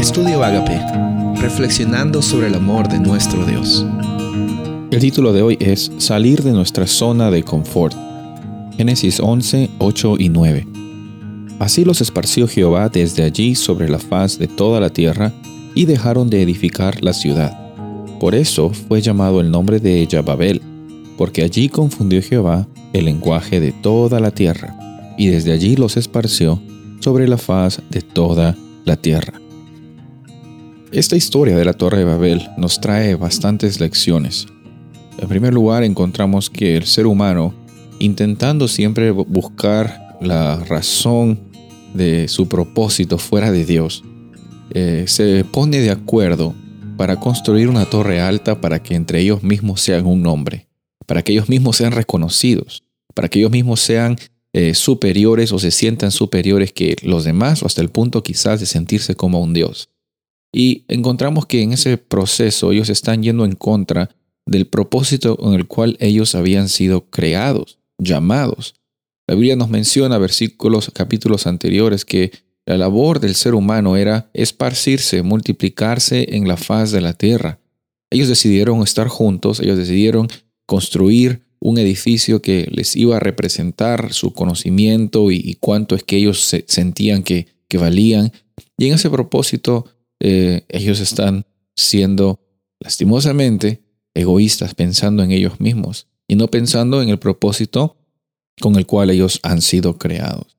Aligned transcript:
Estudio 0.00 0.42
Agape, 0.42 0.80
reflexionando 1.42 2.22
sobre 2.22 2.46
el 2.46 2.54
amor 2.54 2.88
de 2.88 2.98
nuestro 2.98 3.44
Dios. 3.44 3.84
El 4.90 4.98
título 4.98 5.34
de 5.34 5.42
hoy 5.42 5.58
es 5.60 5.92
Salir 5.98 6.42
de 6.42 6.52
nuestra 6.52 6.86
zona 6.86 7.30
de 7.30 7.42
confort. 7.42 7.94
Génesis 8.78 9.20
11, 9.20 9.68
8 9.78 10.14
y 10.18 10.30
9. 10.30 10.66
Así 11.58 11.84
los 11.84 12.00
esparció 12.00 12.48
Jehová 12.48 12.88
desde 12.88 13.24
allí 13.24 13.54
sobre 13.54 13.90
la 13.90 13.98
faz 13.98 14.38
de 14.38 14.48
toda 14.48 14.80
la 14.80 14.88
tierra, 14.88 15.34
y 15.74 15.84
dejaron 15.84 16.30
de 16.30 16.40
edificar 16.40 17.04
la 17.04 17.12
ciudad. 17.12 17.74
Por 18.20 18.34
eso 18.34 18.70
fue 18.70 19.02
llamado 19.02 19.42
el 19.42 19.50
nombre 19.50 19.80
de 19.80 20.00
ella 20.00 20.22
Babel, 20.22 20.62
porque 21.18 21.42
allí 21.42 21.68
confundió 21.68 22.22
Jehová 22.22 22.66
el 22.94 23.04
lenguaje 23.04 23.60
de 23.60 23.72
toda 23.72 24.18
la 24.18 24.30
tierra, 24.30 24.74
y 25.18 25.26
desde 25.26 25.52
allí 25.52 25.76
los 25.76 25.98
esparció 25.98 26.58
sobre 27.00 27.28
la 27.28 27.36
faz 27.36 27.82
de 27.90 28.00
toda 28.00 28.56
la 28.86 28.96
tierra. 28.96 29.34
Esta 30.92 31.14
historia 31.14 31.56
de 31.56 31.64
la 31.64 31.72
Torre 31.72 31.98
de 31.98 32.04
Babel 32.04 32.48
nos 32.56 32.80
trae 32.80 33.14
bastantes 33.14 33.78
lecciones. 33.78 34.48
En 35.18 35.28
primer 35.28 35.54
lugar, 35.54 35.84
encontramos 35.84 36.50
que 36.50 36.76
el 36.76 36.84
ser 36.84 37.06
humano, 37.06 37.54
intentando 38.00 38.66
siempre 38.66 39.12
buscar 39.12 40.18
la 40.20 40.56
razón 40.64 41.38
de 41.94 42.26
su 42.26 42.48
propósito 42.48 43.18
fuera 43.18 43.52
de 43.52 43.64
Dios, 43.64 44.02
eh, 44.72 45.04
se 45.06 45.44
pone 45.44 45.78
de 45.78 45.92
acuerdo 45.92 46.56
para 46.96 47.20
construir 47.20 47.68
una 47.68 47.84
torre 47.84 48.20
alta 48.20 48.60
para 48.60 48.82
que 48.82 48.96
entre 48.96 49.20
ellos 49.20 49.44
mismos 49.44 49.80
sean 49.80 50.06
un 50.06 50.22
nombre, 50.22 50.66
para 51.06 51.22
que 51.22 51.30
ellos 51.30 51.48
mismos 51.48 51.76
sean 51.76 51.92
reconocidos, 51.92 52.82
para 53.14 53.28
que 53.28 53.38
ellos 53.38 53.52
mismos 53.52 53.78
sean 53.78 54.16
eh, 54.52 54.74
superiores 54.74 55.52
o 55.52 55.60
se 55.60 55.70
sientan 55.70 56.10
superiores 56.10 56.72
que 56.72 56.96
los 57.02 57.22
demás 57.22 57.62
o 57.62 57.66
hasta 57.66 57.80
el 57.80 57.90
punto 57.90 58.24
quizás 58.24 58.58
de 58.58 58.66
sentirse 58.66 59.14
como 59.14 59.40
un 59.40 59.54
Dios. 59.54 59.89
Y 60.52 60.84
encontramos 60.88 61.46
que 61.46 61.62
en 61.62 61.72
ese 61.72 61.96
proceso 61.96 62.72
ellos 62.72 62.88
están 62.88 63.22
yendo 63.22 63.44
en 63.44 63.52
contra 63.52 64.10
del 64.46 64.66
propósito 64.66 65.36
con 65.36 65.54
el 65.54 65.66
cual 65.66 65.96
ellos 66.00 66.34
habían 66.34 66.68
sido 66.68 67.08
creados, 67.08 67.78
llamados. 67.98 68.74
La 69.28 69.36
Biblia 69.36 69.54
nos 69.54 69.70
menciona, 69.70 70.18
versículos, 70.18 70.90
capítulos 70.92 71.46
anteriores, 71.46 72.04
que 72.04 72.32
la 72.66 72.76
labor 72.76 73.20
del 73.20 73.34
ser 73.34 73.54
humano 73.54 73.96
era 73.96 74.28
esparcirse, 74.34 75.22
multiplicarse 75.22 76.36
en 76.36 76.48
la 76.48 76.56
faz 76.56 76.90
de 76.90 77.00
la 77.00 77.12
tierra. 77.12 77.60
Ellos 78.10 78.28
decidieron 78.28 78.82
estar 78.82 79.06
juntos, 79.06 79.60
ellos 79.60 79.78
decidieron 79.78 80.26
construir 80.66 81.42
un 81.60 81.78
edificio 81.78 82.42
que 82.42 82.68
les 82.72 82.96
iba 82.96 83.16
a 83.16 83.20
representar 83.20 84.12
su 84.12 84.32
conocimiento 84.32 85.30
y, 85.30 85.56
cuánto 85.60 85.94
es 85.94 86.02
que 86.02 86.16
ellos 86.16 86.40
se 86.40 86.64
sentían 86.66 87.22
que, 87.22 87.46
que 87.68 87.78
valían. 87.78 88.32
Y 88.78 88.88
en 88.88 88.94
ese 88.94 89.10
propósito 89.10 89.86
eh, 90.20 90.64
ellos 90.68 91.00
están 91.00 91.46
siendo 91.74 92.40
lastimosamente 92.78 93.82
egoístas, 94.14 94.74
pensando 94.74 95.22
en 95.22 95.32
ellos 95.32 95.60
mismos 95.60 96.06
y 96.28 96.36
no 96.36 96.48
pensando 96.48 97.02
en 97.02 97.08
el 97.08 97.18
propósito 97.18 97.96
con 98.60 98.76
el 98.76 98.86
cual 98.86 99.10
ellos 99.10 99.40
han 99.42 99.62
sido 99.62 99.98
creados. 99.98 100.58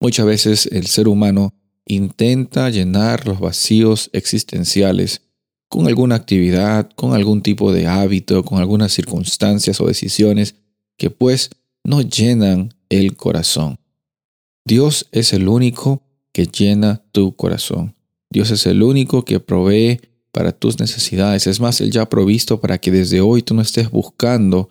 Muchas 0.00 0.26
veces 0.26 0.66
el 0.72 0.86
ser 0.86 1.08
humano 1.08 1.54
intenta 1.86 2.70
llenar 2.70 3.26
los 3.26 3.40
vacíos 3.40 4.10
existenciales 4.12 5.22
con 5.68 5.86
alguna 5.86 6.14
actividad, 6.14 6.90
con 6.94 7.14
algún 7.14 7.42
tipo 7.42 7.72
de 7.72 7.86
hábito, 7.86 8.44
con 8.44 8.58
algunas 8.58 8.92
circunstancias 8.92 9.80
o 9.80 9.86
decisiones 9.86 10.56
que 10.96 11.10
pues 11.10 11.50
no 11.82 12.00
llenan 12.00 12.74
el 12.88 13.16
corazón. 13.16 13.78
Dios 14.64 15.08
es 15.12 15.32
el 15.32 15.48
único 15.48 16.02
que 16.32 16.46
llena 16.46 17.02
tu 17.12 17.34
corazón. 17.36 17.93
Dios 18.34 18.50
es 18.50 18.66
el 18.66 18.82
único 18.82 19.24
que 19.24 19.38
provee 19.38 20.00
para 20.32 20.50
tus 20.50 20.80
necesidades. 20.80 21.46
Es 21.46 21.60
más, 21.60 21.80
Él 21.80 21.92
ya 21.92 22.02
ha 22.02 22.08
provisto 22.08 22.60
para 22.60 22.78
que 22.78 22.90
desde 22.90 23.20
hoy 23.20 23.42
tú 23.42 23.54
no 23.54 23.62
estés 23.62 23.92
buscando 23.92 24.70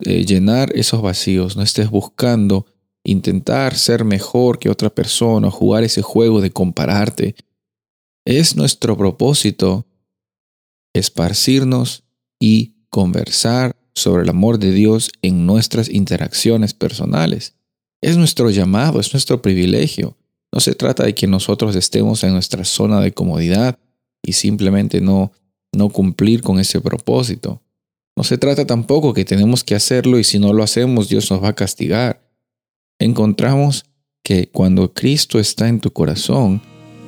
eh, 0.00 0.24
llenar 0.24 0.72
esos 0.74 1.02
vacíos, 1.02 1.54
no 1.54 1.62
estés 1.62 1.90
buscando 1.90 2.64
intentar 3.04 3.76
ser 3.76 4.06
mejor 4.06 4.58
que 4.58 4.70
otra 4.70 4.88
persona, 4.88 5.50
jugar 5.50 5.84
ese 5.84 6.00
juego 6.00 6.40
de 6.40 6.50
compararte. 6.50 7.34
Es 8.24 8.56
nuestro 8.56 8.96
propósito 8.96 9.86
esparcirnos 10.94 12.04
y 12.40 12.72
conversar 12.88 13.76
sobre 13.94 14.22
el 14.22 14.30
amor 14.30 14.58
de 14.58 14.72
Dios 14.72 15.10
en 15.20 15.44
nuestras 15.44 15.90
interacciones 15.90 16.72
personales. 16.72 17.54
Es 18.00 18.16
nuestro 18.16 18.48
llamado, 18.48 18.98
es 18.98 19.12
nuestro 19.12 19.42
privilegio. 19.42 20.16
No 20.54 20.60
se 20.60 20.76
trata 20.76 21.04
de 21.04 21.16
que 21.16 21.26
nosotros 21.26 21.74
estemos 21.74 22.22
en 22.22 22.32
nuestra 22.32 22.64
zona 22.64 23.00
de 23.00 23.12
comodidad 23.12 23.76
y 24.22 24.34
simplemente 24.34 25.00
no, 25.00 25.32
no 25.72 25.88
cumplir 25.88 26.42
con 26.42 26.60
ese 26.60 26.80
propósito. 26.80 27.60
No 28.16 28.22
se 28.22 28.38
trata 28.38 28.64
tampoco 28.64 29.12
que 29.12 29.24
tenemos 29.24 29.64
que 29.64 29.74
hacerlo 29.74 30.16
y 30.16 30.22
si 30.22 30.38
no 30.38 30.52
lo 30.52 30.62
hacemos 30.62 31.08
Dios 31.08 31.28
nos 31.32 31.42
va 31.42 31.48
a 31.48 31.54
castigar. 31.54 32.22
Encontramos 33.00 33.84
que 34.22 34.46
cuando 34.46 34.94
Cristo 34.94 35.40
está 35.40 35.68
en 35.68 35.80
tu 35.80 35.90
corazón, 35.90 36.62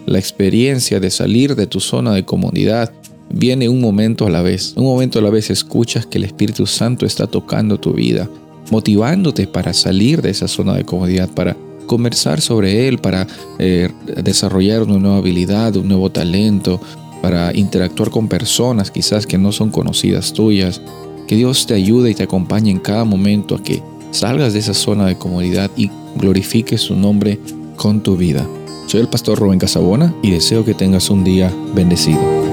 la 0.06 0.18
experiencia 0.18 0.98
de 0.98 1.10
salir 1.12 1.54
de 1.54 1.68
tu 1.68 1.78
zona 1.78 2.14
de 2.14 2.24
comodidad 2.24 2.92
viene 3.30 3.68
un 3.68 3.80
momento 3.80 4.26
a 4.26 4.30
la 4.30 4.42
vez. 4.42 4.74
Un 4.76 4.84
momento 4.84 5.20
a 5.20 5.22
la 5.22 5.30
vez 5.30 5.50
escuchas 5.50 6.04
que 6.04 6.18
el 6.18 6.24
Espíritu 6.24 6.66
Santo 6.66 7.06
está 7.06 7.28
tocando 7.28 7.78
tu 7.78 7.92
vida, 7.92 8.28
motivándote 8.72 9.46
para 9.46 9.72
salir 9.72 10.20
de 10.20 10.30
esa 10.30 10.48
zona 10.48 10.74
de 10.74 10.84
comodidad, 10.84 11.30
para 11.32 11.56
conversar 11.86 12.40
sobre 12.40 12.88
él, 12.88 12.98
para 12.98 13.26
eh, 13.58 13.90
desarrollar 14.22 14.82
una 14.82 14.98
nueva 14.98 15.18
habilidad, 15.18 15.76
un 15.76 15.88
nuevo 15.88 16.10
talento, 16.10 16.80
para 17.22 17.56
interactuar 17.56 18.10
con 18.10 18.28
personas 18.28 18.90
quizás 18.90 19.26
que 19.26 19.38
no 19.38 19.52
son 19.52 19.70
conocidas 19.70 20.32
tuyas. 20.32 20.80
Que 21.26 21.36
Dios 21.36 21.66
te 21.66 21.74
ayude 21.74 22.10
y 22.10 22.14
te 22.14 22.22
acompañe 22.22 22.70
en 22.70 22.78
cada 22.78 23.04
momento 23.04 23.56
a 23.56 23.62
que 23.62 23.82
salgas 24.12 24.52
de 24.52 24.60
esa 24.60 24.74
zona 24.74 25.06
de 25.06 25.16
comodidad 25.16 25.70
y 25.76 25.90
glorifiques 26.16 26.80
su 26.80 26.94
nombre 26.94 27.40
con 27.76 28.00
tu 28.02 28.16
vida. 28.16 28.46
Soy 28.86 29.00
el 29.00 29.08
pastor 29.08 29.38
Rubén 29.38 29.58
Casabona 29.58 30.14
y 30.22 30.30
deseo 30.30 30.64
que 30.64 30.74
tengas 30.74 31.10
un 31.10 31.24
día 31.24 31.52
bendecido. 31.74 32.45